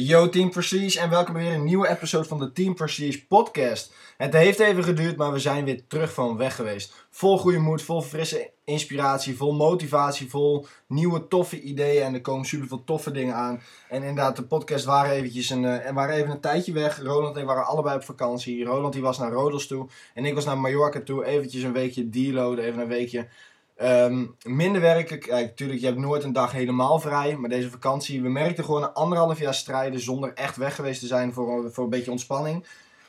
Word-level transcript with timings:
Yo 0.00 0.28
Team 0.28 0.50
Prestige 0.50 1.00
en 1.00 1.10
welkom 1.10 1.34
bij 1.34 1.42
weer 1.42 1.52
een 1.52 1.64
nieuwe 1.64 1.88
episode 1.88 2.28
van 2.28 2.38
de 2.38 2.52
Team 2.52 2.74
Prestige 2.74 3.26
podcast. 3.26 3.92
Het 4.16 4.32
heeft 4.32 4.58
even 4.58 4.84
geduurd, 4.84 5.16
maar 5.16 5.32
we 5.32 5.38
zijn 5.38 5.64
weer 5.64 5.86
terug 5.86 6.12
van 6.12 6.36
weg 6.36 6.54
geweest. 6.54 7.06
Vol 7.10 7.38
goede 7.38 7.58
moed, 7.58 7.82
vol 7.82 8.02
frisse 8.02 8.50
inspiratie, 8.64 9.36
vol 9.36 9.52
motivatie, 9.52 10.30
vol 10.30 10.66
nieuwe 10.86 11.28
toffe 11.28 11.60
ideeën 11.60 12.02
en 12.02 12.14
er 12.14 12.20
komen 12.20 12.46
super 12.46 12.68
veel 12.68 12.84
toffe 12.84 13.10
dingen 13.10 13.34
aan. 13.34 13.62
En 13.88 14.02
inderdaad, 14.02 14.36
de 14.36 14.42
podcast 14.42 14.84
waren 14.84 15.10
eventjes 15.10 15.50
een, 15.50 15.62
uh, 15.62 15.90
waren 15.90 16.14
even 16.14 16.30
een 16.30 16.40
tijdje 16.40 16.72
weg. 16.72 17.02
Roland 17.02 17.34
en 17.34 17.40
ik 17.40 17.46
waren 17.46 17.66
allebei 17.66 17.96
op 17.96 18.04
vakantie. 18.04 18.64
Roland 18.64 18.92
die 18.92 19.02
was 19.02 19.18
naar 19.18 19.32
Rodos 19.32 19.66
toe 19.66 19.88
en 20.14 20.24
ik 20.24 20.34
was 20.34 20.44
naar 20.44 20.58
Mallorca 20.58 21.00
toe. 21.00 21.24
Eventjes 21.24 21.62
een 21.62 21.72
weekje 21.72 22.08
deloaden, 22.08 22.64
even 22.64 22.80
een 22.80 22.88
weekje 22.88 23.28
Ehm, 23.78 24.26
minder 24.42 24.80
werken, 24.80 25.18
kijk, 25.18 25.46
natuurlijk, 25.46 25.80
je 25.80 25.86
hebt 25.86 25.98
nooit 25.98 26.24
een 26.24 26.32
dag 26.32 26.52
helemaal 26.52 26.98
vrij. 26.98 27.36
Maar 27.36 27.50
deze 27.50 27.70
vakantie, 27.70 28.22
we 28.22 28.28
merkten 28.28 28.64
gewoon 28.64 28.82
een 28.82 28.92
anderhalf 28.92 29.38
jaar 29.38 29.54
strijden 29.54 30.00
zonder 30.00 30.34
echt 30.34 30.56
weg 30.56 30.74
geweest 30.74 31.00
te 31.00 31.06
zijn 31.06 31.32
voor, 31.32 31.72
voor 31.72 31.84
een 31.84 31.90
beetje 31.90 32.10
ontspanning. 32.10 32.66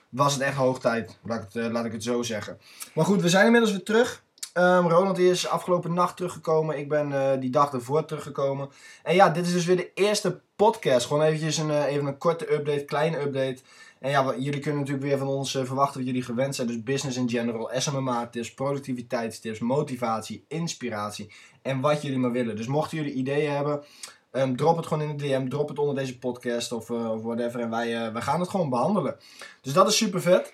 Was 0.09 0.34
het 0.34 0.41
echt 0.41 0.55
hoog 0.55 0.79
tijd, 0.79 1.17
laat 1.23 1.38
ik 1.38 1.43
het, 1.53 1.55
eh, 1.66 1.71
laat 1.71 1.85
ik 1.85 1.91
het 1.91 2.03
zo 2.03 2.21
zeggen. 2.21 2.59
Maar 2.93 3.05
goed, 3.05 3.21
we 3.21 3.29
zijn 3.29 3.45
inmiddels 3.45 3.71
weer 3.71 3.84
terug. 3.84 4.23
Um, 4.59 4.88
Ronald 4.88 5.18
is 5.18 5.48
afgelopen 5.48 5.94
nacht 5.94 6.16
teruggekomen. 6.16 6.77
Ik 6.77 6.90
ben 6.90 7.12
uh, 7.12 7.31
die 7.40 7.49
dag 7.49 7.73
ervoor 7.73 8.05
teruggekomen. 8.05 8.70
En 9.04 9.16
ja, 9.16 9.30
dit 9.30 9.45
is 9.45 9.54
dus 9.54 9.66
weer 9.66 9.76
de 9.76 9.94
eerste 9.94 10.41
podcast. 10.55 11.05
Gewoon 11.05 11.23
eventjes 11.23 11.58
een, 11.58 11.70
uh, 11.70 11.85
even 11.85 12.05
een 12.05 12.18
korte 12.18 12.54
update, 12.54 12.85
kleine 12.85 13.20
update. 13.20 13.58
En 13.99 14.09
ja, 14.09 14.35
jullie 14.38 14.59
kunnen 14.59 14.80
natuurlijk 14.80 15.08
weer 15.08 15.18
van 15.18 15.27
ons 15.27 15.55
uh, 15.55 15.66
verwachten 15.66 15.98
wat 15.98 16.08
jullie 16.08 16.23
gewend 16.23 16.55
zijn. 16.55 16.68
Dus 16.68 16.84
business 16.84 17.18
in 17.18 17.30
general, 17.30 17.70
SMA 17.73 18.27
tips, 18.27 18.54
productiviteitstips, 18.54 19.59
motivatie, 19.59 20.45
inspiratie 20.48 21.32
en 21.62 21.80
wat 21.80 22.02
jullie 22.02 22.20
maar 22.20 22.32
willen. 22.32 22.55
Dus 22.55 22.68
mochten 22.68 22.98
jullie 22.98 23.13
ideeën 23.13 23.52
hebben, 23.52 23.84
um, 24.32 24.55
drop 24.55 24.77
het 24.77 24.88
gewoon 24.88 25.10
in 25.10 25.18
de 25.18 25.27
DM, 25.27 25.49
drop 25.49 25.70
het 25.70 25.80
onder 25.80 25.96
deze 25.96 26.18
podcast 26.18 26.71
of, 26.71 26.90
of 26.90 27.21
whatever. 27.23 27.60
En 27.60 27.70
wij, 27.70 28.12
wij 28.12 28.21
gaan 28.21 28.40
het 28.40 28.49
gewoon 28.49 28.70
behandelen. 28.70 29.16
Dus 29.62 29.73
dat 29.73 29.88
is 29.88 29.98
super 29.98 30.21
vet. 30.21 30.54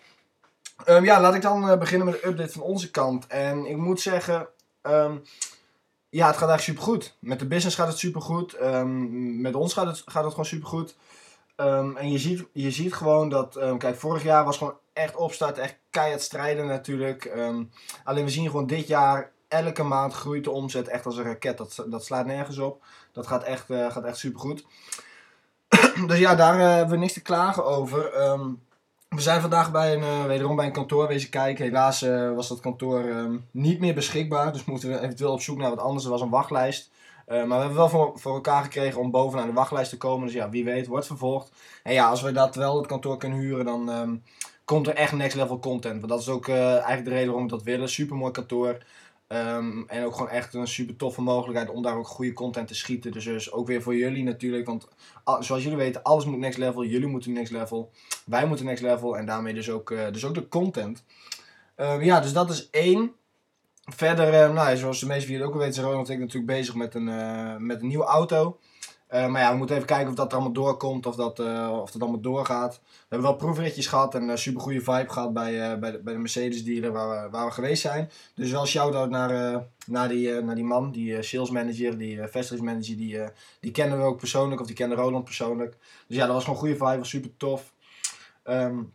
Um, 0.88 1.04
ja, 1.04 1.22
laat 1.22 1.36
ik 1.36 1.42
dan 1.42 1.80
beginnen 1.80 2.08
met 2.08 2.24
een 2.24 2.30
update 2.30 2.52
van 2.52 2.62
onze 2.62 2.92
kant. 2.92 3.28
En 3.28 3.66
ik 3.66 3.78
moet 3.78 4.02
zeggen, 4.02 4.48
um, 4.82 5.24
ja, 6.10 6.28
het 6.28 6.38
gaat 6.38 6.50
eigenlijk 6.50 6.62
super 6.62 6.84
goed. 6.84 7.16
Met 7.20 7.40
de 7.40 7.48
business 7.48 7.76
gaat 7.76 7.88
het 7.88 7.98
super 7.98 8.22
goed. 8.22 8.58
met 9.42 9.56
ons 9.56 9.74
gaat 9.74 9.86
het, 9.86 10.04
gaat 10.06 10.24
het 10.24 10.32
gewoon 10.32 10.46
super 10.46 10.68
goed. 10.68 10.96
Um, 11.58 11.98
en 11.98 12.12
je 12.12 12.18
ziet, 12.18 12.46
je 12.52 12.72
ziet 12.72 12.94
gewoon 12.94 13.30
dat, 13.30 13.56
um, 13.56 13.78
kijk, 13.78 13.96
vorig 13.96 14.24
jaar 14.24 14.46
was 14.46 14.58
gewoon 14.58 14.78
echt 14.94 15.16
opstart, 15.16 15.58
echt 15.58 15.78
keihard 15.90 16.22
strijden 16.22 16.68
natuurlijk. 16.68 17.26
Um, 17.38 17.72
alleen 18.04 18.24
we 18.24 18.30
zien 18.30 18.46
gewoon 18.46 18.68
dit 18.68 18.88
jaar, 18.88 19.32
elke 19.48 19.84
maand 19.84 20.14
groeit 20.14 20.44
de 20.44 20.52
omzet 20.52 20.88
echt 20.88 21.06
als 21.06 21.18
een 21.18 21.24
raket. 21.24 21.58
Dat, 21.58 21.86
dat 21.88 22.06
slaat 22.06 22.26
nergens 22.26 22.58
op. 22.58 22.84
Dat 23.12 23.28
gaat 23.28 23.44
echt, 23.44 23.70
uh, 23.70 23.92
gaat 23.92 24.04
echt 24.04 24.18
super 24.18 24.40
goed. 24.40 24.66
dus 26.08 26.18
ja, 26.18 26.36
daar 26.36 26.60
uh, 26.60 26.74
hebben 26.74 26.90
we 26.90 26.98
niks 26.98 27.14
te 27.14 27.22
klagen 27.22 27.66
over. 27.66 28.14
We 29.16 29.22
zijn 29.22 29.42
vandaag 29.42 29.72
bij 29.72 29.94
een, 29.94 30.02
uh, 30.02 30.26
wederom 30.26 30.56
bij 30.56 30.66
een 30.66 30.72
kantoor 30.72 31.08
wezen 31.08 31.30
kijken. 31.30 31.66
Helaas 31.66 32.02
was 32.36 32.48
dat 32.48 32.60
kantoor 32.60 33.04
niet 33.52 33.80
meer 33.80 33.94
beschikbaar. 33.94 34.54
Dus 34.54 34.66
moeten 34.66 34.90
we 34.90 35.00
eventueel 35.00 35.32
op 35.32 35.42
zoek 35.42 35.58
naar 35.58 35.70
wat 35.70 35.80
anders. 35.80 36.06
Er 36.06 36.12
was 36.12 36.22
een 36.22 36.30
wachtlijst. 36.30 36.90
Uh, 37.28 37.38
maar 37.38 37.48
we 37.48 37.54
hebben 37.54 37.76
wel 37.76 37.90
voor, 37.90 38.12
voor 38.16 38.34
elkaar 38.34 38.64
gekregen 38.64 39.02
om 39.02 39.12
bovenaan 39.12 39.48
de 39.48 39.54
wachtlijst 39.54 39.90
te 39.90 39.98
komen. 39.98 40.26
Dus 40.26 40.36
ja, 40.36 40.50
wie 40.50 40.64
weet, 40.64 40.88
wordt 40.88 41.08
vervolgd. 41.08 41.52
En 41.84 41.94
ja, 41.94 42.10
als 42.10 42.22
we 42.22 42.32
dat 42.32 42.56
wel 42.56 42.78
het 42.78 42.88
kantoor 42.88 43.18
kunnen 43.18 43.40
huren, 43.40 43.66
dan 43.66 43.90
um, 43.90 44.24
komt 44.66 44.88
er 44.88 44.96
echt 44.96 45.14
next 45.14 45.36
level 45.36 45.60
content. 45.60 45.96
Want 45.96 46.12
dat 46.12 46.22
is 46.22 46.30
ook 46.30 46.48
eigenlijk 46.48 47.06
de 47.06 47.10
reden 47.10 47.28
waarom 47.28 47.44
we 47.44 47.56
dat 47.56 47.64
willen. 47.64 47.90
Super 47.90 48.16
mooi 48.16 48.32
kantoor. 48.32 48.78
Um, 49.28 49.84
en 49.88 50.06
ook 50.06 50.14
gewoon 50.14 50.30
echt 50.30 50.54
een 50.54 50.68
super 50.68 50.96
toffe 50.96 51.22
mogelijkheid 51.22 51.70
om 51.70 51.82
daar 51.82 51.98
ook 51.98 52.08
goede 52.08 52.34
content 52.34 52.68
te 52.68 52.76
schieten. 52.76 53.12
Dus, 53.12 53.24
dus 53.24 53.52
ook 53.52 53.68
weer 53.68 53.82
voor 53.82 53.96
jullie 53.96 54.24
natuurlijk. 54.24 54.66
Want 54.66 54.88
zoals 55.40 55.64
jullie 55.64 55.78
weten, 55.78 56.04
alles 56.04 56.26
moet 56.26 56.40
next 56.40 56.58
level. 56.58 56.86
Jullie 56.86 57.08
moeten 57.08 57.34
next 57.34 57.52
level. 57.52 57.92
Wij 58.26 58.48
moeten 58.48 58.66
next 58.66 58.84
level. 58.84 59.18
En 59.18 59.26
daarmee 59.26 59.54
dus 59.54 59.70
ook, 59.70 59.90
uh, 59.90 60.12
dus 60.12 60.26
ook 60.26 60.34
de 60.34 60.48
content. 60.48 61.04
Um, 61.76 62.02
ja, 62.02 62.20
dus 62.20 62.34
dat 62.34 62.50
is 62.50 62.70
één. 62.70 63.12
Verder, 63.86 64.50
uh, 64.50 64.54
nou, 64.54 64.78
zoals 64.78 65.00
de 65.00 65.06
meeste 65.06 65.24
van 65.24 65.32
jullie 65.32 65.48
ook 65.48 65.54
al 65.54 65.60
weten, 65.60 65.76
zijn 65.76 65.88
Ronald 65.88 66.08
en 66.08 66.14
ik 66.14 66.20
natuurlijk 66.20 66.52
bezig 66.52 66.76
met 66.76 66.96
een, 66.96 67.08
uh, 67.08 67.56
met 67.56 67.82
een 67.82 67.88
nieuwe 67.88 68.06
auto. 68.06 68.60
Uh, 69.16 69.28
maar 69.28 69.42
ja, 69.42 69.52
we 69.52 69.58
moeten 69.58 69.76
even 69.76 69.88
kijken 69.88 70.08
of 70.08 70.16
dat 70.16 70.28
er 70.28 70.34
allemaal 70.34 70.54
doorkomt, 70.54 71.06
of 71.06 71.16
dat, 71.16 71.40
of 71.82 71.92
dat 71.92 72.02
allemaal 72.02 72.22
doorgaat. 72.22 72.80
We 72.84 72.92
hebben 73.10 73.28
wel 73.28 73.38
proefritjes 73.38 73.88
gehad 73.88 74.16
en 74.16 74.30
een 74.30 74.38
super 74.38 74.62
goede 74.62 74.82
vibe 74.82 75.10
gehad 75.10 75.34
bij, 75.34 75.80
bij, 75.80 75.92
de, 75.92 76.00
bij 76.00 76.14
de 76.14 76.20
Mercedes 76.20 76.64
dealer 76.64 76.92
waar 76.92 77.24
we, 77.24 77.30
waar 77.30 77.46
we 77.46 77.52
geweest 77.52 77.82
zijn. 77.82 78.10
Dus 78.36 78.52
wel 78.52 78.66
shout-out 78.66 79.10
naar, 79.10 79.64
naar, 79.86 80.08
die, 80.08 80.42
naar 80.42 80.56
die 80.56 80.64
man, 80.64 80.92
die 80.92 81.22
sales 81.22 81.50
manager, 81.50 81.98
die 81.98 82.18
vestigingsmanager, 82.28 82.98
die, 82.98 83.20
die 83.60 83.72
kennen 83.72 83.98
we 83.98 84.04
ook 84.04 84.18
persoonlijk, 84.18 84.62
of 84.62 84.68
die 84.68 84.76
kennen 84.76 84.98
Roland 84.98 85.24
persoonlijk. 85.24 85.78
Dus 86.08 86.18
ja, 86.18 86.26
dat 86.26 86.36
was 86.36 86.44
gewoon 86.44 86.60
een 86.60 86.66
goede 86.66 86.86
vibe, 86.86 86.98
was 86.98 87.10
super 87.10 87.38
tof. 87.38 87.74
Um, 88.44 88.94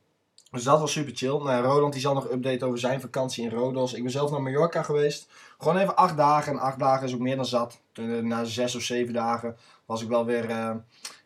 dus 0.51 0.63
dat 0.63 0.81
was 0.81 0.93
super 0.93 1.17
chill. 1.17 1.39
Nou, 1.39 1.65
Roland 1.65 1.93
die 1.93 2.03
zal 2.03 2.15
nog 2.15 2.31
updaten 2.31 2.67
over 2.67 2.79
zijn 2.79 3.01
vakantie 3.01 3.45
in 3.45 3.51
Rodos. 3.51 3.95
Ik 3.95 4.03
ben 4.03 4.13
zelf 4.13 4.31
naar 4.31 4.43
Mallorca 4.43 4.83
geweest. 4.83 5.29
Gewoon 5.59 5.77
even 5.77 5.97
acht 5.97 6.17
dagen. 6.17 6.53
En 6.53 6.59
acht 6.59 6.79
dagen 6.79 7.07
is 7.07 7.15
ook 7.15 7.21
meer 7.21 7.37
dan 7.37 7.47
zat. 7.47 7.81
Na 8.23 8.45
zes 8.45 8.75
of 8.75 8.83
zeven 8.83 9.13
dagen 9.13 9.57
was 9.87 10.03
ik 10.03 10.09
wel 10.09 10.25
weer 10.25 10.51
uh, 10.51 10.75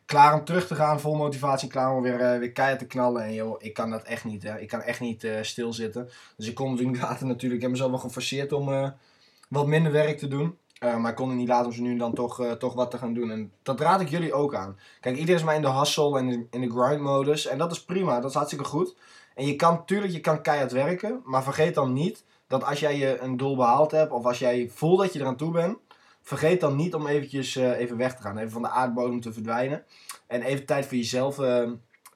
klaar 0.05 0.35
om 0.35 0.45
terug 0.45 0.67
te 0.67 0.75
gaan. 0.75 1.01
Vol 1.01 1.15
motivatie. 1.15 1.69
Klaar 1.69 1.95
om 1.95 2.03
weer, 2.03 2.35
uh, 2.35 2.39
weer 2.39 2.53
keihard 2.53 2.79
te 2.79 2.87
knallen. 2.87 3.23
En 3.23 3.35
joh, 3.35 3.55
ik 3.59 3.75
kan 3.75 3.91
dat 3.91 4.03
echt 4.03 4.25
niet. 4.25 4.43
Hè. 4.43 4.59
Ik 4.59 4.69
kan 4.69 4.83
echt 4.83 5.01
niet 5.01 5.25
uh, 5.25 5.43
stilzitten. 5.43 6.09
Dus 6.37 6.49
ik 6.49 6.55
kon 6.55 6.75
niet 6.75 7.01
laten 7.03 7.27
natuurlijk. 7.27 7.55
Ik 7.55 7.63
heb 7.63 7.71
mezelf 7.71 7.91
wel 7.91 8.01
geforceerd 8.01 8.53
om 8.53 8.95
wat 9.49 9.67
minder 9.67 9.93
werk 9.93 10.19
te 10.19 10.29
doen. 10.29 10.59
Maar 10.99 11.11
ik 11.11 11.17
kon 11.17 11.29
het 11.29 11.39
niet 11.39 11.49
laten 11.49 11.67
om 11.67 11.73
ze 11.73 11.83
nu 11.83 11.97
dan 11.97 12.15
toch, 12.15 12.57
toch 12.59 12.75
wat 12.75 12.91
te 12.91 12.99
gaan 12.99 13.15
doen. 13.15 13.31
En 13.31 13.53
dat 13.63 13.81
raad 13.81 14.01
ik 14.01 14.09
jullie 14.09 14.33
ook 14.33 14.55
aan. 14.55 14.79
Kijk, 15.01 15.17
iedereen 15.17 15.41
is 15.41 15.47
maar 15.47 15.55
in 15.55 15.63
de 15.63 15.73
hustle 15.73 16.19
en 16.19 16.47
in 16.51 16.61
de 16.61 16.71
grind 16.71 17.01
modus. 17.01 17.47
En 17.47 17.59
dat 17.59 17.73
is 17.73 17.85
prima. 17.85 18.21
Dat 18.21 18.31
is 18.31 18.37
hartstikke 18.37 18.65
goed. 18.65 18.97
En 19.35 19.47
je 19.47 19.57
kan 19.57 19.75
natuurlijk, 19.75 20.13
je 20.13 20.21
kan 20.21 20.43
keihard 20.43 20.73
werken, 20.73 21.21
maar 21.25 21.43
vergeet 21.43 21.75
dan 21.75 21.93
niet 21.93 22.25
dat 22.47 22.65
als 22.65 22.81
jij 22.81 22.99
je 22.99 23.19
een 23.19 23.37
doel 23.37 23.57
behaald 23.57 23.91
hebt, 23.91 24.13
of 24.13 24.25
als 24.25 24.39
jij 24.39 24.71
voelt 24.75 24.99
dat 24.99 25.13
je 25.13 25.21
eraan 25.21 25.37
toe 25.37 25.51
bent, 25.51 25.77
vergeet 26.23 26.61
dan 26.61 26.77
niet 26.77 26.95
om 26.95 27.07
eventjes 27.07 27.57
uh, 27.57 27.79
even 27.79 27.97
weg 27.97 28.17
te 28.17 28.23
gaan, 28.23 28.39
even 28.39 28.51
van 28.51 28.63
de 28.63 28.69
aardbodem 28.69 29.21
te 29.21 29.33
verdwijnen. 29.33 29.85
En 30.27 30.43
even 30.43 30.67
tijd 30.67 30.87
voor 30.87 30.97
jezelf 30.97 31.39
uh, 31.39 31.71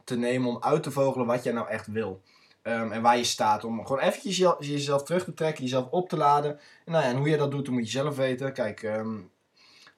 te 0.05 0.17
nemen 0.17 0.49
om 0.49 0.59
uit 0.61 0.83
te 0.83 0.91
vogelen 0.91 1.27
wat 1.27 1.43
jij 1.43 1.53
nou 1.53 1.69
echt 1.69 1.87
wil. 1.87 2.23
Um, 2.69 2.93
en 2.93 3.03
waar 3.03 3.17
je 3.17 3.25
staat. 3.25 3.65
Om 3.65 3.87
gewoon 3.87 4.03
eventjes 4.03 4.37
jezelf 4.59 5.03
terug 5.03 5.25
te 5.25 5.35
trekken, 5.35 5.63
jezelf 5.63 5.87
op 5.91 6.09
te 6.09 6.17
laden. 6.17 6.59
En, 6.85 6.93
nou 6.93 7.05
ja, 7.05 7.11
en 7.11 7.17
hoe 7.17 7.29
je 7.29 7.37
dat 7.37 7.51
doet, 7.51 7.65
dan 7.65 7.75
moet 7.75 7.85
je 7.85 7.99
zelf 7.99 8.17
weten. 8.17 8.53
Kijk, 8.53 8.83
um, 8.83 9.31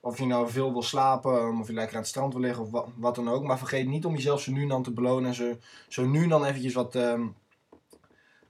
of 0.01 0.19
je 0.19 0.27
nou 0.27 0.51
veel 0.51 0.73
wil 0.73 0.83
slapen, 0.83 1.59
of 1.59 1.67
je 1.67 1.73
lekker 1.73 1.95
aan 1.95 2.01
het 2.01 2.11
strand 2.11 2.33
wil 2.33 2.43
liggen, 2.43 2.63
of 2.63 2.85
wat, 2.97 3.15
dan 3.15 3.29
ook. 3.29 3.43
Maar 3.43 3.59
vergeet 3.59 3.87
niet 3.87 4.05
om 4.05 4.15
jezelf 4.15 4.41
zo 4.41 4.53
nu 4.53 4.63
en 4.63 4.69
dan 4.69 4.83
te 4.83 4.93
belonen 4.93 5.29
en 5.29 5.35
zo, 5.35 5.57
zo 5.89 6.07
nu 6.07 6.23
en 6.23 6.29
dan 6.29 6.45
eventjes 6.45 6.75
wat, 6.75 6.99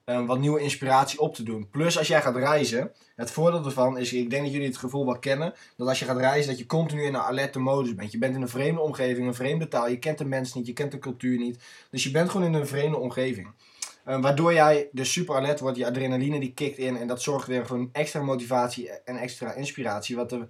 wat 0.05 0.39
nieuwe 0.39 0.61
inspiratie 0.61 1.21
op 1.21 1.35
te 1.35 1.43
doen. 1.43 1.69
Plus 1.71 1.99
als 1.99 2.09
jij 2.09 2.23
gaat 2.23 2.37
reizen, 2.37 2.93
het 3.17 3.31
voordeel 3.31 3.65
ervan 3.65 3.99
is, 3.99 4.13
ik 4.13 4.31
denk 4.31 4.43
dat 4.43 4.53
jullie 4.53 4.67
het 4.67 4.77
gevoel 4.77 5.05
wel 5.05 5.19
kennen, 5.19 5.55
dat 5.77 5.89
als 5.89 5.99
je 5.99 6.05
gaat 6.05 6.19
reizen, 6.19 6.51
dat 6.51 6.59
je 6.59 6.67
continu 6.67 7.03
in 7.03 7.15
een 7.15 7.21
alerte 7.21 7.59
modus 7.59 7.95
bent. 7.95 8.13
Je 8.13 8.19
bent 8.19 8.35
in 8.35 8.43
een 8.43 8.49
vreemde 8.49 8.81
omgeving, 8.81 9.27
een 9.27 9.35
vreemde 9.35 9.69
taal, 9.69 9.89
je 9.89 9.99
kent 9.99 10.19
de 10.19 10.25
mensen 10.25 10.59
niet, 10.59 10.67
je 10.67 10.73
kent 10.73 10.93
de 10.93 10.99
cultuur 10.99 11.39
niet. 11.39 11.63
Dus 11.91 12.03
je 12.03 12.11
bent 12.11 12.31
gewoon 12.31 12.47
in 12.47 12.55
een 12.55 12.67
vreemde 12.67 12.97
omgeving. 12.97 13.49
Um, 14.07 14.21
waardoor 14.21 14.53
jij 14.53 14.89
dus 14.93 15.13
super 15.13 15.37
alert 15.37 15.61
wordt, 15.61 15.77
je 15.77 15.87
adrenaline 15.87 16.41
die 16.41 16.53
kikt 16.53 16.79
in 16.79 16.97
en 16.97 17.07
dat 17.07 17.23
zorgt 17.23 17.47
weer 17.47 17.67
voor 17.67 17.77
een 17.77 17.89
extra 17.93 18.23
motivatie 18.23 18.91
en 18.91 19.17
extra 19.17 19.53
inspiratie. 19.53 20.17
Wat 20.17 20.33
er 20.33 20.47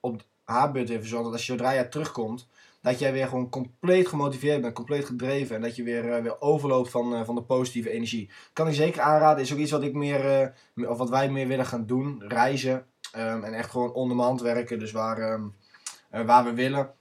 op 0.00 0.22
haarbeurt 0.44 0.88
even 0.88 1.06
zorgen 1.06 1.24
dat 1.24 1.32
als 1.32 1.46
je 1.46 1.52
zodra 1.52 1.74
jij 1.74 1.84
terugkomt, 1.84 2.48
dat 2.82 2.98
jij 2.98 3.12
weer 3.12 3.26
gewoon 3.26 3.48
compleet 3.48 4.08
gemotiveerd 4.08 4.60
bent, 4.60 4.74
compleet 4.74 5.04
gedreven 5.04 5.56
en 5.56 5.62
dat 5.62 5.76
je 5.76 5.82
weer, 5.82 6.04
uh, 6.04 6.22
weer 6.22 6.40
overloopt 6.40 6.90
van, 6.90 7.12
uh, 7.12 7.24
van 7.24 7.34
de 7.34 7.42
positieve 7.42 7.90
energie. 7.90 8.30
Kan 8.52 8.68
ik 8.68 8.74
zeker 8.74 9.00
aanraden, 9.00 9.42
is 9.42 9.52
ook 9.52 9.58
iets 9.58 9.70
wat 9.70 9.82
ik 9.82 9.94
meer, 9.94 10.52
uh, 10.74 10.90
of 10.90 10.98
wat 10.98 11.10
wij 11.10 11.30
meer 11.30 11.48
willen 11.48 11.66
gaan 11.66 11.86
doen, 11.86 12.24
reizen 12.28 12.86
um, 13.16 13.44
en 13.44 13.54
echt 13.54 13.70
gewoon 13.70 13.92
on 13.92 14.42
werken, 14.42 14.78
dus 14.78 14.92
waar, 14.92 15.32
um, 15.32 15.54
waar 16.26 16.44
we 16.44 16.54
willen. 16.54 16.92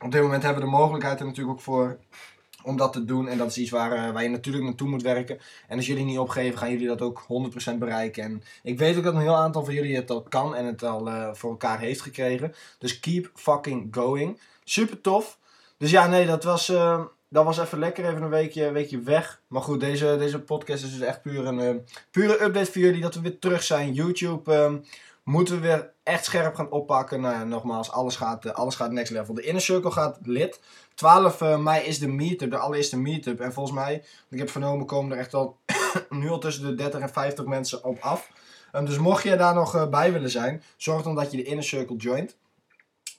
Op 0.00 0.12
dit 0.12 0.22
moment 0.22 0.42
hebben 0.42 0.62
we 0.62 0.70
de 0.70 0.76
mogelijkheid 0.76 1.20
er 1.20 1.26
natuurlijk 1.26 1.56
ook 1.56 1.62
voor 1.62 1.98
om 2.64 2.76
dat 2.76 2.92
te 2.92 3.04
doen. 3.04 3.28
En 3.28 3.38
dat 3.38 3.48
is 3.48 3.58
iets 3.58 3.70
waar, 3.70 3.92
uh, 3.92 4.10
waar 4.12 4.22
je 4.22 4.28
natuurlijk 4.28 4.64
naartoe 4.64 4.88
moet 4.88 5.02
werken. 5.02 5.38
En 5.68 5.76
als 5.76 5.86
jullie 5.86 6.04
niet 6.04 6.18
opgeven, 6.18 6.58
gaan 6.58 6.70
jullie 6.70 6.86
dat 6.86 7.02
ook 7.02 7.24
100% 7.74 7.78
bereiken. 7.78 8.22
En 8.22 8.42
ik 8.62 8.78
weet 8.78 8.96
ook 8.96 9.04
dat 9.04 9.14
een 9.14 9.20
heel 9.20 9.36
aantal 9.36 9.64
van 9.64 9.74
jullie 9.74 9.96
het 9.96 10.10
al 10.10 10.22
kan 10.22 10.54
en 10.56 10.66
het 10.66 10.82
al 10.82 11.08
uh, 11.08 11.28
voor 11.32 11.50
elkaar 11.50 11.78
heeft 11.78 12.00
gekregen. 12.00 12.54
Dus 12.78 13.00
keep 13.00 13.30
fucking 13.34 13.88
going. 13.90 14.40
Super 14.64 15.00
tof. 15.00 15.38
Dus 15.78 15.90
ja, 15.90 16.06
nee, 16.06 16.26
dat 16.26 16.44
was, 16.44 16.70
uh, 16.70 17.04
dat 17.28 17.44
was 17.44 17.58
even 17.58 17.78
lekker. 17.78 18.04
Even 18.08 18.22
een 18.22 18.28
weekje, 18.28 18.72
weekje 18.72 19.00
weg. 19.00 19.40
Maar 19.46 19.62
goed, 19.62 19.80
deze, 19.80 20.16
deze 20.18 20.40
podcast 20.40 20.84
is 20.84 20.90
dus 20.98 21.06
echt 21.06 21.22
puur 21.22 21.46
een 21.46 21.86
pure 22.10 22.42
update 22.42 22.72
voor 22.72 22.82
jullie. 22.82 23.00
Dat 23.00 23.14
we 23.14 23.20
weer 23.20 23.38
terug 23.38 23.62
zijn. 23.62 23.92
YouTube 23.92 24.54
ehm, 24.54 24.76
moeten 25.24 25.54
we 25.54 25.60
weer 25.60 25.92
echt 26.02 26.24
scherp 26.24 26.54
gaan 26.54 26.70
oppakken. 26.70 27.20
Nou 27.20 27.34
ja, 27.34 27.44
nogmaals, 27.44 27.90
alles 27.90 28.16
gaat, 28.16 28.54
alles 28.54 28.74
gaat 28.74 28.90
next 28.90 29.12
level. 29.12 29.34
De 29.34 29.42
inner 29.42 29.62
circle 29.62 29.90
gaat 29.90 30.18
lid. 30.22 30.60
12 30.94 31.40
uh, 31.40 31.58
mei 31.58 31.84
is 31.84 31.98
de 31.98 32.08
meetup, 32.08 32.50
de 32.50 32.58
allereerste 32.58 32.98
meetup. 32.98 33.40
En 33.40 33.52
volgens 33.52 33.76
mij, 33.76 34.04
ik 34.30 34.38
heb 34.38 34.50
vernomen, 34.50 34.86
komen 34.86 35.12
er 35.12 35.18
echt 35.18 35.34
al 35.34 35.58
nu 36.10 36.28
al 36.28 36.38
tussen 36.38 36.66
de 36.66 36.74
30 36.74 37.00
en 37.00 37.08
50 37.08 37.44
mensen 37.44 37.84
op 37.84 37.98
af. 38.00 38.30
Um, 38.72 38.84
dus 38.84 38.98
mocht 38.98 39.22
je 39.22 39.36
daar 39.36 39.54
nog 39.54 39.74
uh, 39.74 39.88
bij 39.88 40.12
willen 40.12 40.30
zijn, 40.30 40.62
zorg 40.76 41.02
dan 41.02 41.14
dat 41.14 41.30
je 41.30 41.36
de 41.36 41.42
inner 41.42 41.64
circle 41.64 41.96
joint. 41.96 42.36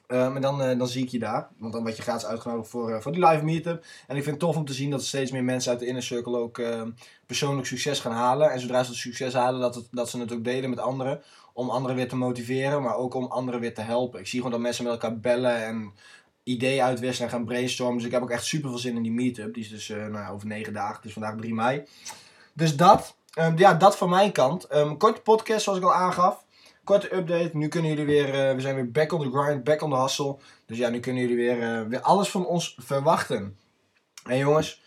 Um, 0.08 0.36
en 0.36 0.42
dan, 0.42 0.62
uh, 0.62 0.78
dan 0.78 0.88
zie 0.88 1.04
ik 1.04 1.10
je 1.10 1.20
daar. 1.20 1.50
Want 1.58 1.74
dan 1.74 1.82
word 1.84 1.98
je 1.98 2.02
gratis 2.02 2.26
uitgenodigd 2.26 2.70
voor, 2.70 3.02
voor 3.02 3.12
die 3.12 3.26
live 3.26 3.44
meetup. 3.44 3.86
En 4.08 4.16
ik 4.16 4.24
vind 4.24 4.36
het 4.36 4.40
tof 4.40 4.56
om 4.56 4.66
te 4.66 4.74
zien 4.74 4.90
dat 4.90 5.04
steeds 5.04 5.32
meer 5.32 5.44
mensen 5.44 5.72
uit 5.72 5.80
de 5.80 5.86
inner 5.86 6.04
circle 6.04 6.38
ook 6.38 6.58
uh, 6.58 6.82
persoonlijk 7.26 7.68
succes 7.68 8.00
gaan 8.00 8.12
halen. 8.12 8.52
En 8.52 8.60
zodra 8.60 8.84
ze 8.84 8.90
het 8.90 9.00
succes 9.00 9.34
halen, 9.34 9.62
dat, 9.62 9.76
het, 9.76 9.88
dat 9.92 10.10
ze 10.10 10.20
het 10.20 10.34
ook 10.34 10.44
delen 10.44 10.70
met 10.70 10.80
anderen. 10.80 11.22
Om 11.54 11.70
anderen 11.70 11.96
weer 11.96 12.08
te 12.08 12.16
motiveren, 12.16 12.82
maar 12.82 12.96
ook 12.96 13.14
om 13.14 13.26
anderen 13.26 13.60
weer 13.60 13.74
te 13.74 13.82
helpen. 13.82 14.20
Ik 14.20 14.28
zie 14.28 14.38
gewoon 14.38 14.54
dat 14.54 14.62
mensen 14.62 14.84
met 14.84 14.94
elkaar 14.94 15.20
bellen 15.20 15.66
en 15.66 15.94
ideeën 16.46 16.84
uitwisselen 16.84 17.30
en 17.30 17.36
gaan 17.36 17.46
brainstormen. 17.46 17.98
Dus 17.98 18.06
ik 18.06 18.12
heb 18.12 18.22
ook 18.22 18.30
echt 18.30 18.46
super 18.46 18.70
veel 18.70 18.80
zin 18.80 18.96
in 18.96 19.04
die 19.04 19.12
meetup. 19.12 19.54
Die 19.54 19.64
is 19.64 19.70
dus 19.70 19.88
nou, 19.88 20.34
over 20.34 20.48
negen 20.48 20.74
dagen. 20.74 21.04
Is 21.04 21.14
vandaag 21.14 21.36
3 21.36 21.54
mei. 21.54 21.84
Dus 22.54 22.76
dat. 22.76 23.16
Um, 23.40 23.58
ja, 23.58 23.74
dat 23.74 23.98
van 23.98 24.10
mijn 24.10 24.32
kant. 24.32 24.76
Um, 24.76 24.98
korte 24.98 25.22
podcast, 25.22 25.64
zoals 25.64 25.80
ik 25.80 25.86
al 25.86 25.94
aangaf 25.94 26.46
korte 26.86 27.16
update. 27.16 27.50
Nu 27.54 27.68
kunnen 27.68 27.90
jullie 27.90 28.06
weer, 28.06 28.28
uh, 28.28 28.56
we 28.56 28.62
zijn 28.62 28.76
weer 28.76 28.92
back 28.92 29.12
on 29.12 29.22
the 29.22 29.38
grind, 29.38 29.64
back 29.64 29.82
on 29.82 29.90
the 29.90 30.02
hustle. 30.02 30.38
Dus 30.66 30.78
ja, 30.78 30.90
nu 30.90 31.00
kunnen 31.00 31.22
jullie 31.22 31.38
weer, 31.38 31.58
uh, 31.58 31.88
weer 31.88 32.02
alles 32.02 32.30
van 32.30 32.46
ons 32.46 32.76
verwachten. 32.80 33.58
En 34.24 34.38
jongens, 34.38 34.82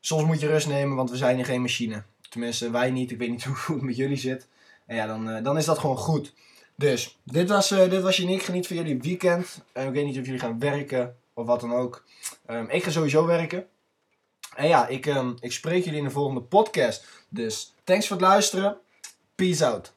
soms 0.00 0.24
moet 0.24 0.40
je 0.40 0.46
rust 0.46 0.68
nemen, 0.68 0.96
want 0.96 1.10
we 1.10 1.16
zijn 1.16 1.44
geen 1.44 1.60
machine. 1.60 2.02
Tenminste, 2.28 2.70
wij 2.70 2.90
niet. 2.90 3.10
Ik 3.10 3.18
weet 3.18 3.30
niet 3.30 3.44
hoe 3.66 3.76
het 3.76 3.84
met 3.84 3.96
jullie 3.96 4.16
zit. 4.16 4.48
En 4.86 4.96
ja, 4.96 5.06
dan, 5.06 5.42
dan 5.42 5.58
is 5.58 5.64
dat 5.64 5.78
gewoon 5.78 5.96
goed. 5.96 6.34
Dus, 6.78 7.18
dit 7.24 7.48
was, 7.48 7.68
dit 7.68 8.02
was. 8.02 8.16
Geniet 8.16 8.66
van 8.66 8.76
jullie 8.76 9.00
weekend. 9.00 9.60
En 9.72 9.86
ik 9.86 9.92
weet 9.92 10.04
niet 10.04 10.18
of 10.18 10.24
jullie 10.24 10.40
gaan 10.40 10.58
werken 10.58 11.16
of 11.34 11.46
wat 11.46 11.60
dan 11.60 11.72
ook. 11.74 12.04
Um, 12.50 12.70
ik 12.70 12.82
ga 12.84 12.90
sowieso 12.90 13.26
werken. 13.26 13.66
En 14.54 14.68
ja, 14.68 14.86
ik, 14.86 15.06
um, 15.06 15.36
ik 15.40 15.52
spreek 15.52 15.84
jullie 15.84 15.98
in 15.98 16.04
de 16.04 16.10
volgende 16.10 16.40
podcast. 16.40 17.06
Dus, 17.28 17.74
thanks 17.84 18.06
voor 18.06 18.16
het 18.16 18.26
luisteren. 18.26 18.78
Peace 19.34 19.66
out. 19.66 19.92